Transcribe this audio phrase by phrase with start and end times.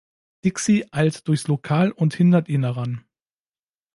[0.43, 3.05] Dixie eilt durchs Lokal und hindert ihn daran.